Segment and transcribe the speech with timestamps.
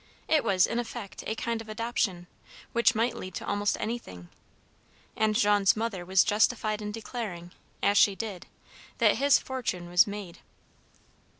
[0.27, 2.25] It was, in effect, a kind of adoption,
[2.73, 4.29] which might lead to almost anything;
[5.15, 7.51] and Jean's mother was justified in declaring,
[7.83, 8.47] as she did,
[8.97, 10.39] that his fortune was made.